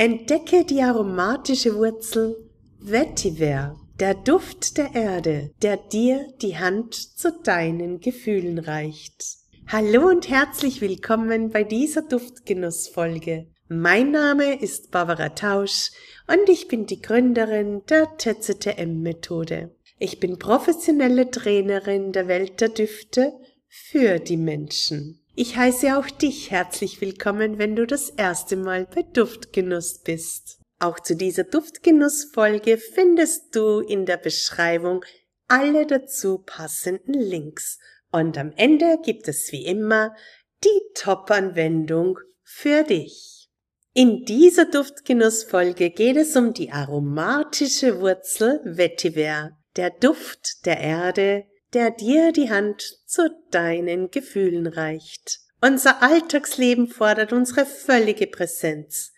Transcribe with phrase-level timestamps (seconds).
[0.00, 2.34] Entdecke die aromatische Wurzel
[2.78, 9.22] Vetiver, der Duft der Erde, der dir die Hand zu deinen Gefühlen reicht.
[9.66, 13.48] Hallo und herzlich willkommen bei dieser Duftgenussfolge.
[13.68, 15.90] Mein Name ist Barbara Tausch
[16.26, 19.76] und ich bin die Gründerin der TZTM-Methode.
[19.98, 23.34] Ich bin professionelle Trainerin der Welt der Düfte
[23.68, 25.19] für die Menschen.
[25.36, 30.58] Ich heiße auch dich herzlich willkommen, wenn du das erste Mal bei Duftgenuss bist.
[30.80, 35.04] Auch zu dieser Duftgenussfolge findest du in der Beschreibung
[35.46, 37.78] alle dazu passenden Links.
[38.10, 40.16] Und am Ende gibt es wie immer
[40.64, 43.48] die Top-Anwendung für dich.
[43.94, 51.90] In dieser Duftgenussfolge geht es um die aromatische Wurzel Vetiver, der Duft der Erde, der
[51.90, 55.40] dir die Hand zu deinen Gefühlen reicht.
[55.60, 59.12] Unser Alltagsleben fordert unsere völlige Präsenz.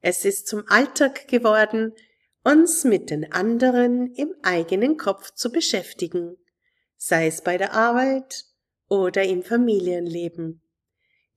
[0.00, 1.92] Es ist zum Alltag geworden,
[2.44, 6.36] uns mit den anderen im eigenen Kopf zu beschäftigen,
[6.96, 8.44] sei es bei der Arbeit
[8.88, 10.62] oder im Familienleben.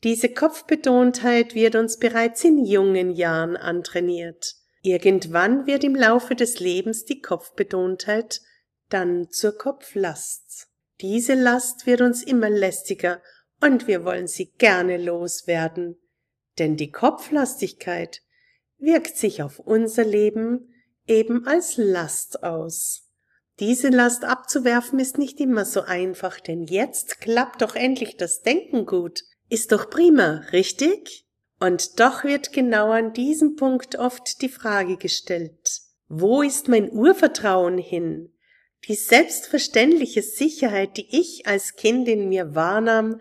[0.04, 4.56] Diese Kopfbetontheit wird uns bereits in jungen Jahren antrainiert.
[4.84, 8.42] Irgendwann wird im Laufe des Lebens die Kopfbetontheit
[8.94, 10.68] dann zur Kopflast.
[11.02, 13.22] Diese Last wird uns immer lästiger
[13.60, 15.98] und wir wollen sie gerne loswerden,
[16.60, 18.22] denn die Kopflastigkeit
[18.78, 20.74] wirkt sich auf unser Leben
[21.08, 23.08] eben als Last aus.
[23.60, 28.86] Diese Last abzuwerfen ist nicht immer so einfach, denn jetzt klappt doch endlich das Denken
[28.86, 29.24] gut.
[29.50, 31.28] Ist doch prima, richtig?
[31.60, 37.78] Und doch wird genau an diesem Punkt oft die Frage gestellt, wo ist mein Urvertrauen
[37.78, 38.34] hin?
[38.88, 43.20] Die selbstverständliche Sicherheit, die ich als Kind in mir wahrnahm,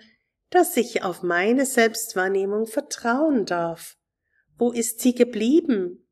[0.51, 3.97] dass ich auf meine Selbstwahrnehmung vertrauen darf.
[4.59, 6.07] Wo ist sie geblieben?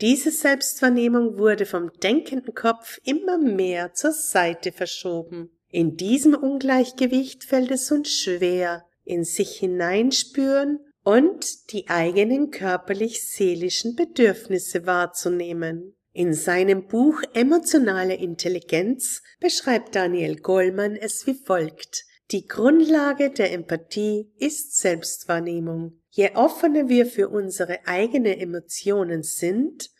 [0.00, 5.50] Diese Selbstwahrnehmung wurde vom denkenden Kopf immer mehr zur Seite verschoben.
[5.68, 14.86] In diesem Ungleichgewicht fällt es uns schwer, in sich hineinspüren und die eigenen körperlich-seelischen Bedürfnisse
[14.86, 15.96] wahrzunehmen.
[16.14, 22.04] In seinem Buch Emotionale Intelligenz beschreibt Daniel Goldman es wie folgt.
[22.32, 26.02] Die Grundlage der Empathie ist Selbstwahrnehmung.
[26.10, 29.90] Je offener wir für unsere eigenen Emotionen sind,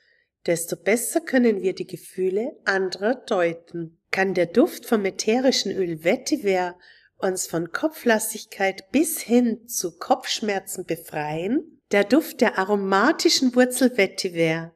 [0.44, 3.98] desto besser können wir die Gefühle anderer deuten.
[4.10, 6.76] Kann der Duft vom ätherischen Öl Vetiver
[7.16, 11.80] uns von Kopflastigkeit bis hin zu Kopfschmerzen befreien?
[11.90, 14.74] Der Duft der aromatischen Wurzel Vetiver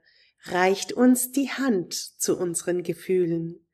[0.50, 3.66] reicht uns die Hand zu unseren Gefühlen.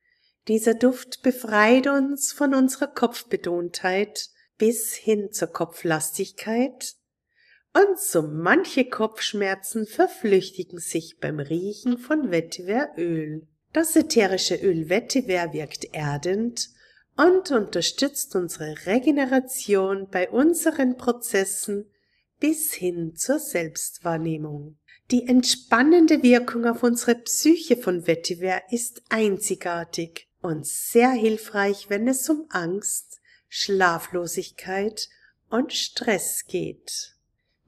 [0.49, 4.29] Dieser Duft befreit uns von unserer Kopfbetontheit
[4.59, 6.95] bis hin zur Kopflastigkeit
[7.75, 13.47] und so manche Kopfschmerzen verflüchtigen sich beim Riechen von Vetiveröl.
[13.73, 16.69] Das ätherische Öl Vetiver wirkt erdend
[17.17, 21.91] und unterstützt unsere Regeneration bei unseren Prozessen
[22.41, 24.77] bis hin zur Selbstwahrnehmung.
[25.13, 32.31] Die entspannende Wirkung auf unsere Psyche von Vetiver ist einzigartig und sehr hilfreich, wenn es
[32.31, 33.21] um Angst,
[33.51, 35.11] Schlaflosigkeit
[35.51, 37.13] und Stress geht.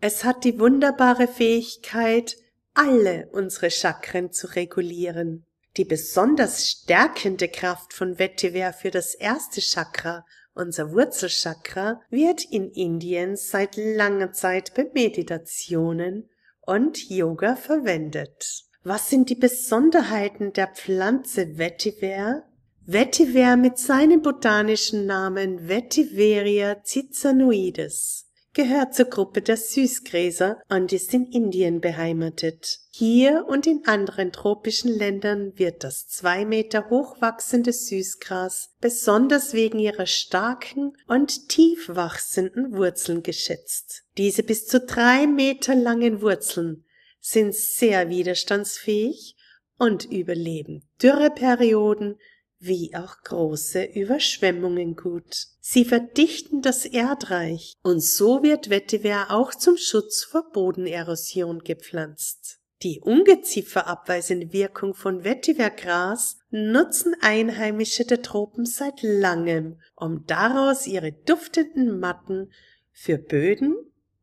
[0.00, 2.38] Es hat die wunderbare Fähigkeit,
[2.72, 5.44] alle unsere Chakren zu regulieren.
[5.77, 13.37] Die besonders stärkende Kraft von Vetiver für das erste Chakra, unser Wurzelchakra, wird in Indien
[13.37, 16.31] seit langer Zeit bei Meditationen
[16.67, 18.65] und Yoga verwendet.
[18.83, 22.45] Was sind die Besonderheiten der Pflanze Vetiver?
[22.87, 31.26] Vetiver mit seinem botanischen Namen Vetiveria cicanoides gehört zur Gruppe der Süßgräser und ist in
[31.26, 32.78] Indien beheimatet.
[32.91, 40.06] Hier und in anderen tropischen Ländern wird das zwei Meter hochwachsende Süßgras besonders wegen ihrer
[40.06, 44.04] starken und tief wachsenden Wurzeln geschätzt.
[44.16, 46.84] Diese bis zu drei Meter langen Wurzeln
[47.21, 49.36] sind sehr widerstandsfähig
[49.77, 52.16] und überleben Dürreperioden
[52.59, 55.47] wie auch große Überschwemmungen gut.
[55.60, 62.59] Sie verdichten das Erdreich und so wird Vetiver auch zum Schutz vor Bodenerosion gepflanzt.
[62.83, 71.98] Die ungezieferabweisende Wirkung von Vetivergras nutzen Einheimische der Tropen seit langem, um daraus ihre duftenden
[71.98, 72.53] Matten
[72.92, 73.74] für Böden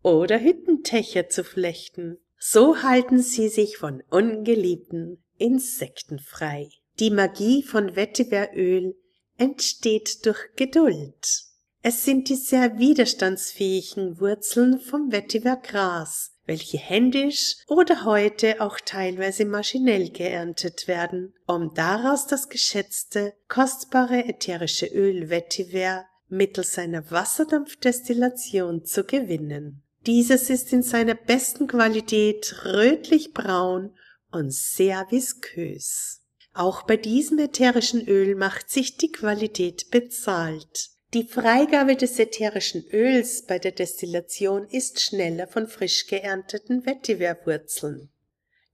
[0.04, 2.18] oder Hüttentächer zu flechten.
[2.38, 6.70] So halten sie sich von ungeliebten Insekten frei.
[7.02, 8.96] Die Magie von Vetiveröl
[9.36, 11.46] entsteht durch Geduld.
[11.82, 20.12] Es sind die sehr widerstandsfähigen Wurzeln vom Vetivergras, welche händisch oder heute auch teilweise maschinell
[20.12, 29.82] geerntet werden, um daraus das geschätzte, kostbare ätherische Öl Vetiver mittels seiner Wasserdampfdestillation zu gewinnen.
[30.06, 33.96] Dieses ist in seiner besten Qualität rötlich-braun
[34.32, 36.21] und sehr viskös.
[36.54, 40.90] Auch bei diesem ätherischen Öl macht sich die Qualität bezahlt.
[41.14, 48.10] Die Freigabe des ätherischen Öls bei der Destillation ist schneller von frisch geernteten Vetiverwurzeln.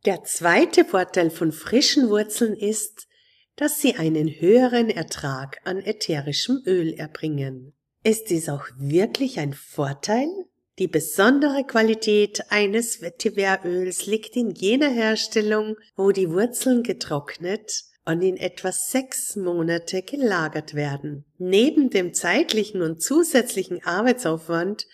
[0.05, 3.07] Der zweite Vorteil von frischen Wurzeln ist,
[3.55, 7.73] dass sie einen höheren Ertrag an ätherischem Öl erbringen.
[8.03, 10.29] Ist dies auch wirklich ein Vorteil?
[10.79, 18.37] Die besondere Qualität eines Vetiveröls liegt in jener Herstellung, wo die Wurzeln getrocknet und in
[18.37, 21.25] etwa sechs Monate gelagert werden.
[21.39, 24.85] Neben dem zeitlichen und zusätzlichen Arbeitsaufwand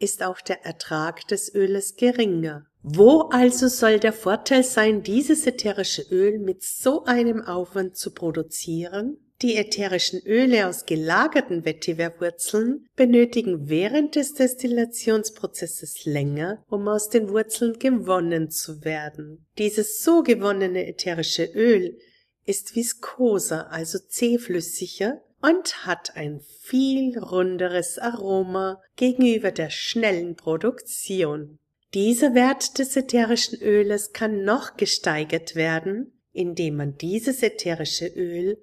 [0.00, 2.66] ist auch der Ertrag des Öles geringer.
[2.82, 9.18] Wo also soll der Vorteil sein, dieses ätherische Öl mit so einem Aufwand zu produzieren?
[9.40, 17.78] Die ätherischen Öle aus gelagerten Vetiverwurzeln benötigen während des Destillationsprozesses länger, um aus den Wurzeln
[17.78, 19.46] gewonnen zu werden.
[19.56, 21.96] Dieses so gewonnene ätherische Öl
[22.46, 31.58] ist viskoser, also zähflüssiger und hat ein viel runderes Aroma gegenüber der schnellen Produktion.
[31.94, 38.58] Dieser Wert des ätherischen Öles kann noch gesteigert werden, indem man dieses ätherische Öl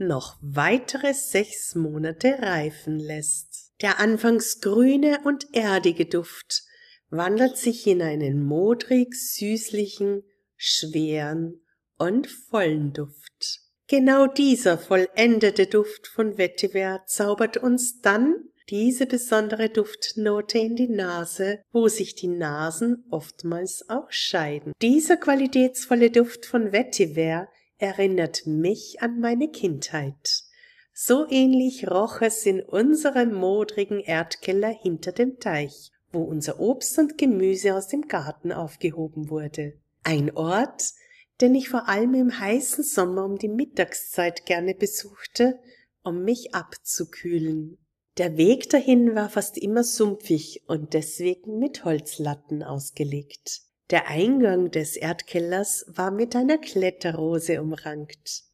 [0.00, 3.72] noch weitere sechs Monate reifen lässt.
[3.82, 6.64] Der anfangs grüne und erdige Duft
[7.10, 10.22] wandelt sich in einen modrig süßlichen,
[10.56, 11.60] schweren
[11.98, 13.60] und vollen Duft.
[13.88, 18.36] Genau dieser vollendete Duft von Vetiver zaubert uns dann
[18.68, 24.72] diese besondere Duftnote in die Nase, wo sich die Nasen oftmals auch scheiden.
[24.80, 27.48] Dieser qualitätsvolle Duft von Vetiver
[27.80, 30.44] erinnert mich an meine Kindheit.
[30.92, 37.16] So ähnlich roch es in unserem modrigen Erdkeller hinter dem Teich, wo unser Obst und
[37.16, 39.74] Gemüse aus dem Garten aufgehoben wurde.
[40.04, 40.92] Ein Ort,
[41.40, 45.58] den ich vor allem im heißen Sommer um die Mittagszeit gerne besuchte,
[46.02, 47.78] um mich abzukühlen.
[48.18, 53.62] Der Weg dahin war fast immer sumpfig und deswegen mit Holzlatten ausgelegt.
[53.90, 58.44] Der Eingang des Erdkellers war mit einer Kletterrose umrankt.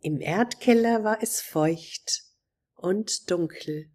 [0.00, 2.22] Im Erdkeller war es feucht
[2.74, 3.90] und dunkel.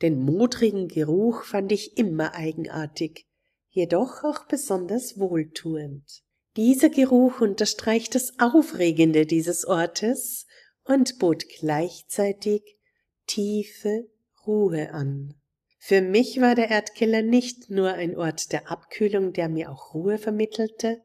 [0.00, 3.26] Den modrigen Geruch fand ich immer eigenartig,
[3.68, 6.22] jedoch auch besonders wohltuend.
[6.56, 10.46] Dieser Geruch unterstreicht das Aufregende dieses Ortes
[10.84, 12.78] und bot gleichzeitig
[13.26, 14.08] tiefe
[14.46, 15.34] Ruhe an.
[15.78, 20.18] Für mich war der Erdkeller nicht nur ein Ort der Abkühlung, der mir auch Ruhe
[20.18, 21.02] vermittelte,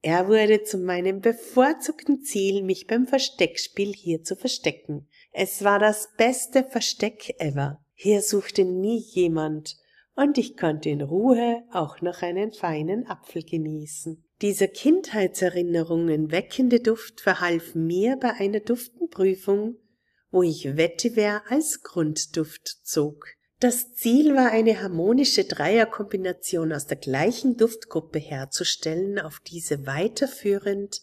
[0.00, 5.08] er wurde zu meinem bevorzugten Ziel, mich beim Versteckspiel hier zu verstecken.
[5.32, 7.84] Es war das beste Versteck ever.
[7.94, 9.76] Hier suchte nie jemand,
[10.14, 14.24] und ich konnte in Ruhe auch noch einen feinen Apfel genießen.
[14.40, 19.78] Dieser Kindheitserinnerungen weckende Duft verhalf mir bei einer Duftenprüfung,
[20.30, 23.26] wo ich Vetiver als Grundduft zog.
[23.60, 31.00] Das Ziel war eine harmonische Dreierkombination aus der gleichen Duftgruppe herzustellen, auf diese weiterführend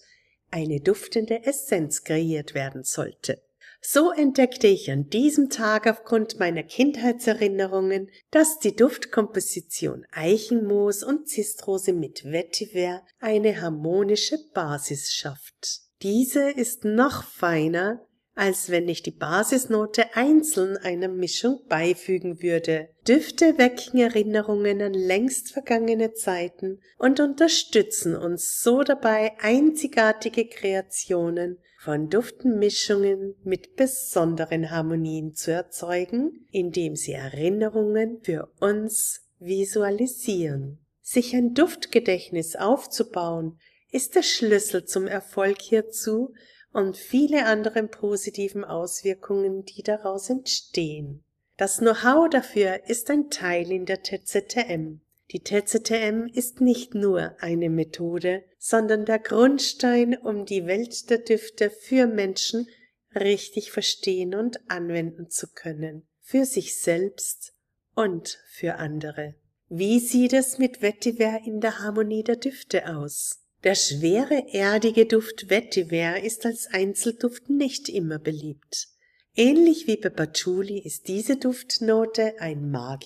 [0.51, 3.41] eine duftende Essenz kreiert werden sollte.
[3.81, 11.93] So entdeckte ich an diesem Tag aufgrund meiner Kindheitserinnerungen, dass die Duftkomposition Eichenmoos und Zistrose
[11.93, 15.81] mit Vetiver eine harmonische Basis schafft.
[16.01, 22.89] Diese ist noch feiner, als wenn ich die Basisnote einzeln einer Mischung beifügen würde.
[23.07, 32.09] Düfte wecken Erinnerungen an längst vergangene Zeiten und unterstützen uns so dabei, einzigartige Kreationen von
[32.09, 40.79] Duftenmischungen mit besonderen Harmonien zu erzeugen, indem sie Erinnerungen für uns visualisieren.
[41.01, 43.59] Sich ein Duftgedächtnis aufzubauen,
[43.91, 46.33] ist der Schlüssel zum Erfolg hierzu
[46.75, 51.23] und viele anderen positiven Auswirkungen, die daraus entstehen.
[51.55, 54.99] Das Know-how dafür ist ein Teil in der TZTM.
[55.31, 61.69] Die TZTM ist nicht nur eine Methode, sondern der Grundstein, um die Welt der Düfte
[61.69, 62.67] für Menschen
[63.15, 67.53] richtig verstehen und anwenden zu können, für sich selbst
[67.95, 69.35] und für andere.
[69.69, 73.44] Wie sieht es mit Vetiver in der Harmonie der Düfte aus?
[73.65, 78.89] Der schwere, erdige Duft Vetiver ist als Einzelduft nicht immer beliebt.
[79.35, 83.05] Ähnlich wie bei Patchouli ist diese Duftnote ein mag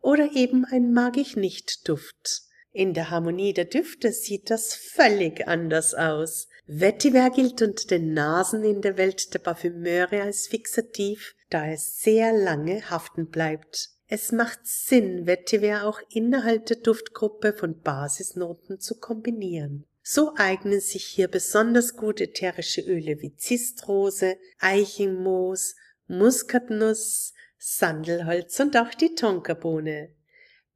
[0.00, 2.44] oder eben ein mag ich nicht Duft.
[2.72, 6.48] In der Harmonie der Düfte sieht das völlig anders aus.
[6.66, 12.32] Vetiver gilt unter den Nasen in der Welt der Parfümeure als fixativ, da es sehr
[12.32, 13.90] lange haften bleibt.
[14.06, 19.86] Es macht Sinn, Vetiver auch innerhalb der Duftgruppe von Basisnoten zu kombinieren.
[20.02, 28.92] So eignen sich hier besonders gut ätherische Öle wie Zistrose, Eichenmoos, Muskatnuss, Sandelholz und auch
[28.92, 30.10] die Tonkabohne.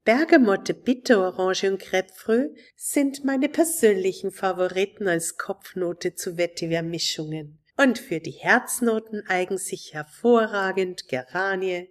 [0.04, 7.58] Bergamotte, Bitterorange und Grapefruit sind meine persönlichen Favoriten als Kopfnote zu Vetiver-Mischungen.
[7.76, 11.90] Und für die Herznoten eigen sich hervorragend Geranie,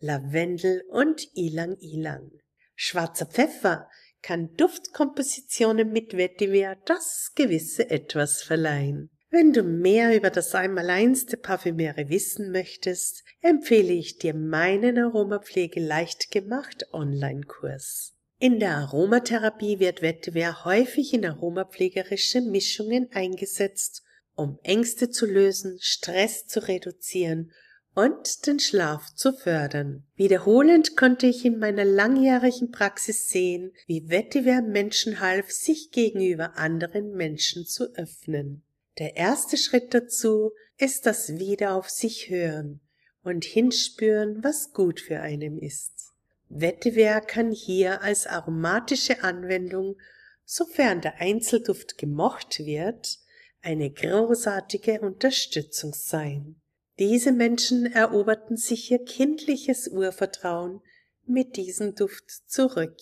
[0.00, 2.30] Lavendel und Ilang-Ilang.
[2.74, 3.88] Schwarzer Pfeffer
[4.22, 9.10] kann Duftkompositionen mit Vetiver das gewisse Etwas verleihen.
[9.30, 15.80] Wenn du mehr über das Einmaleins der Parfümerie wissen möchtest, empfehle ich dir meinen Aromapflege
[15.80, 18.14] leicht gemacht Online-Kurs.
[18.38, 24.02] In der Aromatherapie wird Vetiver häufig in aromapflegerische Mischungen eingesetzt,
[24.34, 27.52] um Ängste zu lösen, Stress zu reduzieren
[27.94, 30.04] und den Schlaf zu fördern.
[30.14, 37.12] Wiederholend konnte ich in meiner langjährigen Praxis sehen, wie Vetiver Menschen half, sich gegenüber anderen
[37.12, 38.62] Menschen zu öffnen.
[38.98, 42.80] Der erste Schritt dazu ist das Wieder auf sich hören
[43.22, 46.12] und hinspüren, was gut für einen ist.
[46.48, 49.96] Vetiver kann hier als aromatische Anwendung,
[50.44, 53.18] sofern der Einzelduft gemocht wird,
[53.60, 56.56] eine großartige Unterstützung sein.
[56.98, 60.80] Diese Menschen eroberten sich ihr kindliches Urvertrauen
[61.24, 62.96] mit diesem Duft zurück.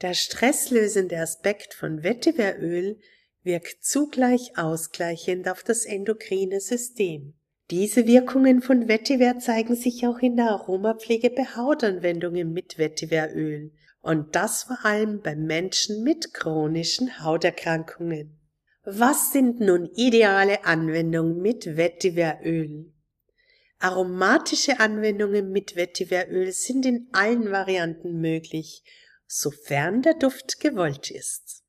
[0.00, 3.00] Der stresslösende Aspekt von Vetiveröl
[3.42, 7.34] wirkt zugleich ausgleichend auf das endokrine System.
[7.70, 14.36] Diese Wirkungen von Vetiver zeigen sich auch in der Aromapflege bei Hautanwendungen mit Vetiveröl und
[14.36, 18.37] das vor allem bei Menschen mit chronischen Hauterkrankungen.
[18.90, 22.90] Was sind nun ideale Anwendungen mit Vetiveröl?
[23.78, 28.82] Aromatische Anwendungen mit Vetiveröl sind in allen Varianten möglich,
[29.26, 31.64] sofern der Duft gewollt ist.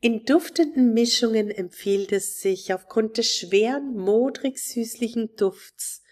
[0.00, 6.02] In duftenden Mischungen empfiehlt es sich aufgrund des schweren, modrig-süßlichen Dufts,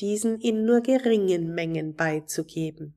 [0.00, 2.94] diesen in nur geringen Mengen beizugeben.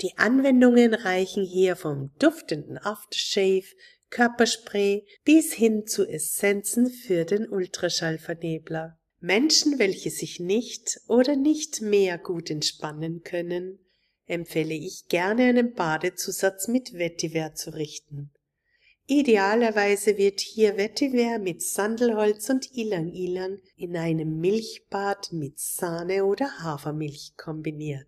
[0.00, 3.66] Die Anwendungen reichen hier vom duftenden Aftershave,
[4.14, 8.96] Körperspray bis hin zu Essenzen für den Ultraschallvernebler.
[9.18, 13.80] Menschen, welche sich nicht oder nicht mehr gut entspannen können,
[14.26, 18.30] empfehle ich gerne einen Badezusatz mit Vetiver zu richten.
[19.06, 27.34] Idealerweise wird hier Vetiver mit Sandelholz und Ilang-Ilang in einem Milchbad mit Sahne oder Hafermilch
[27.36, 28.06] kombiniert.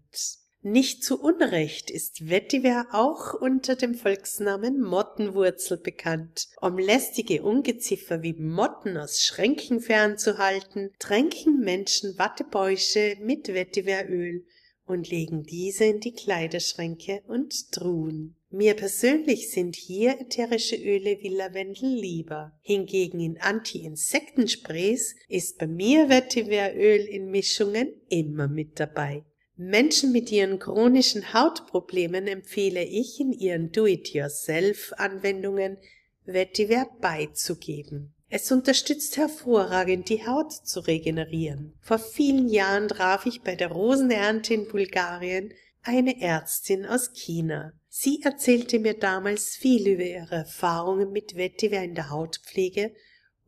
[0.68, 6.48] Nicht zu Unrecht ist Vetiver auch unter dem Volksnamen Mottenwurzel bekannt.
[6.60, 14.44] Um lästige Ungeziefer wie Motten aus Schränken fernzuhalten, tränken Menschen Wattebäusche mit Vetiveröl
[14.86, 18.34] und legen diese in die Kleiderschränke und Truhen.
[18.50, 22.58] Mir persönlich sind hier ätherische Öle wie Lavendel lieber.
[22.60, 29.22] Hingegen in Anti-Insektensprays ist bei mir Vetiveröl in Mischungen immer mit dabei.
[29.56, 35.78] Menschen mit ihren chronischen Hautproblemen empfehle ich in ihren Do-it-yourself-Anwendungen
[36.26, 38.12] Vetiver beizugeben.
[38.28, 41.72] Es unterstützt hervorragend, die Haut zu regenerieren.
[41.80, 47.72] Vor vielen Jahren traf ich bei der Rosenernte in Bulgarien eine Ärztin aus China.
[47.88, 52.92] Sie erzählte mir damals viel über ihre Erfahrungen mit Vetiver in der Hautpflege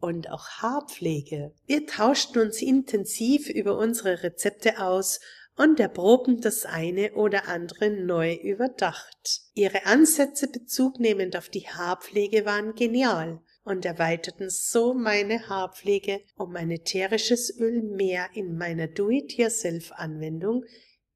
[0.00, 1.52] und auch Haarpflege.
[1.66, 5.18] Wir tauschten uns intensiv über unsere Rezepte aus
[5.58, 9.42] und erproben das eine oder andere neu überdacht.
[9.54, 16.70] Ihre Ansätze bezugnehmend auf die Haarpflege waren genial und erweiterten so meine Haarpflege um ein
[16.70, 20.64] ätherisches Öl mehr in meiner Do-it-yourself-Anwendung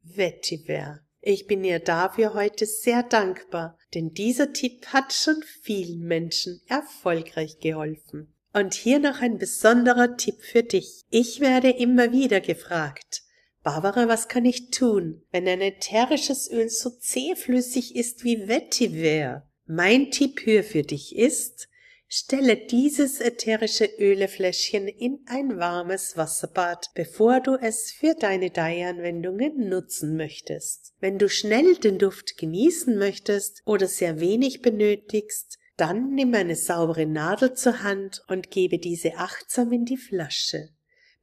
[0.03, 1.01] Vetiver.
[1.21, 7.61] Ich bin ihr dafür heute sehr dankbar, denn dieser Tipp hat schon vielen Menschen erfolgreich
[7.61, 8.35] geholfen.
[8.53, 11.05] Und hier noch ein besonderer Tipp für dich.
[11.11, 13.22] Ich werde immer wieder gefragt,
[13.63, 19.49] Barbara, was kann ich tun, wenn ein ätherisches Öl so zähflüssig ist wie Vetiver?
[19.67, 21.69] Mein Tipp hier für dich ist,
[22.15, 30.19] Stelle dieses ätherische Ölefläschchen in ein warmes Wasserbad, bevor du es für deine Dye-Anwendungen nutzen
[30.19, 30.93] möchtest.
[31.01, 37.07] Wenn du schnell den Duft genießen möchtest oder sehr wenig benötigst, dann nimm eine saubere
[37.07, 40.69] Nadel zur Hand und gebe diese achtsam in die Flasche.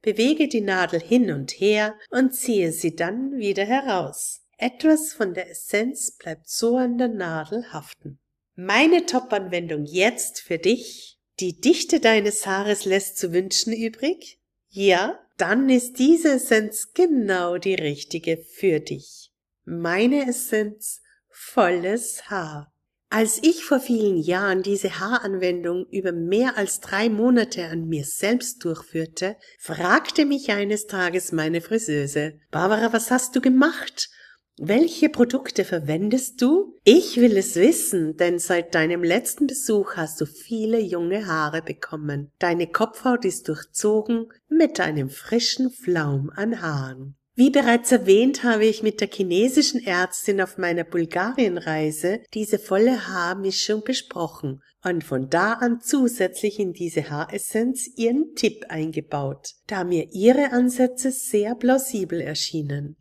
[0.02, 4.40] Bewege die Nadel hin und her und ziehe sie dann wieder heraus.
[4.56, 8.18] Etwas von der Essenz bleibt so an der Nadel haften.
[8.54, 11.18] Meine Top-Anwendung jetzt für dich.
[11.38, 14.38] Die Dichte deines Haares lässt zu wünschen übrig?
[14.68, 19.32] Ja, dann ist diese Essenz genau die richtige für dich.
[19.64, 22.69] Meine Essenz volles Haar.
[23.12, 28.64] Als ich vor vielen Jahren diese Haaranwendung über mehr als drei Monate an mir selbst
[28.64, 34.10] durchführte, fragte mich eines Tages meine Friseuse, Barbara, was hast du gemacht?
[34.58, 36.78] Welche Produkte verwendest du?
[36.84, 42.30] Ich will es wissen, denn seit deinem letzten Besuch hast du viele junge Haare bekommen.
[42.38, 47.16] Deine Kopfhaut ist durchzogen mit einem frischen Flaum an Haaren.
[47.40, 53.82] Wie bereits erwähnt, habe ich mit der chinesischen Ärztin auf meiner Bulgarienreise diese volle Haarmischung
[53.82, 60.52] besprochen und von da an zusätzlich in diese Haaressenz ihren Tipp eingebaut, da mir ihre
[60.52, 62.98] Ansätze sehr plausibel erschienen.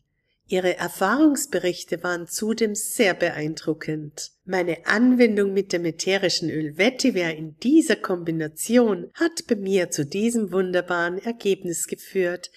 [0.48, 4.31] Ihre Erfahrungsberichte waren zudem sehr beeindruckend.
[4.46, 10.53] Meine Anwendung mit dem ätherischen Öl Vetiver in dieser Kombination hat bei mir zu diesem
[10.53, 12.50] wunderbaren Ergebnis geführt,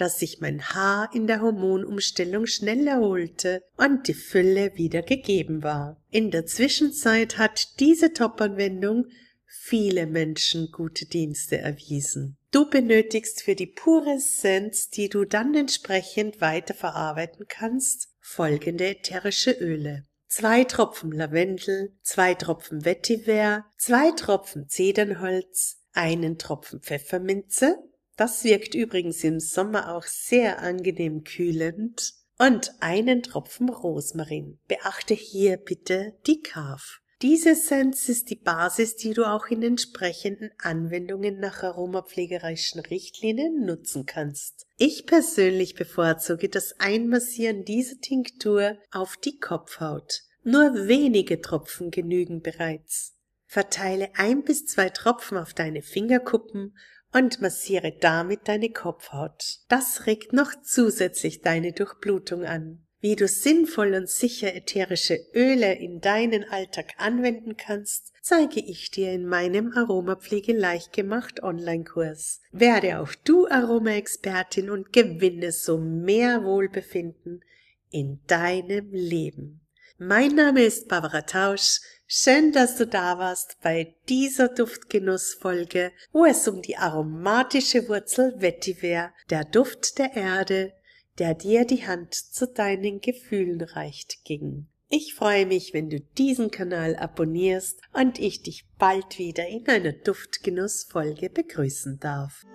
[0.00, 6.00] dass sich mein Haar in der Hormonumstellung schnell erholte und die Fülle wieder gegeben war.
[6.10, 9.06] In der Zwischenzeit hat diese Top-Anwendung
[9.46, 12.38] viele Menschen gute Dienste erwiesen.
[12.50, 20.04] Du benötigst für die pure Essenz, die du dann entsprechend weiterverarbeiten kannst, folgende ätherische Öle.
[20.26, 27.76] Zwei Tropfen Lavendel, zwei Tropfen Vetiver, zwei Tropfen Zedernholz, einen Tropfen Pfefferminze,
[28.20, 32.12] das wirkt übrigens im Sommer auch sehr angenehm kühlend.
[32.38, 34.58] Und einen Tropfen Rosmarin.
[34.68, 37.00] Beachte hier bitte die Carve.
[37.22, 44.04] Diese Essenz ist die Basis, die du auch in entsprechenden Anwendungen nach aromapflegerischen Richtlinien nutzen
[44.04, 44.66] kannst.
[44.76, 50.22] Ich persönlich bevorzuge das Einmassieren dieser Tinktur auf die Kopfhaut.
[50.42, 53.16] Nur wenige Tropfen genügen bereits.
[53.46, 56.74] Verteile ein bis zwei Tropfen auf deine Fingerkuppen
[57.12, 59.60] und massiere damit deine Kopfhaut.
[59.68, 62.84] Das regt noch zusätzlich deine Durchblutung an.
[63.02, 69.12] Wie du sinnvoll und sicher ätherische Öle in deinen Alltag anwenden kannst, zeige ich dir
[69.12, 72.42] in meinem Aromapflege leicht gemacht Online-Kurs.
[72.52, 77.42] Werde auch du Aromaexpertin und gewinne so mehr Wohlbefinden
[77.90, 79.62] in deinem Leben.
[80.02, 81.78] Mein Name ist Barbara Tausch.
[82.06, 89.12] Schön, dass du da warst bei dieser Duftgenussfolge, wo es um die aromatische Wurzel Vetiver,
[89.28, 90.72] der Duft der Erde,
[91.18, 94.68] der dir die Hand zu deinen Gefühlen reicht, ging.
[94.88, 99.92] Ich freue mich, wenn du diesen Kanal abonnierst und ich dich bald wieder in einer
[99.92, 102.46] Duftgenussfolge begrüßen darf.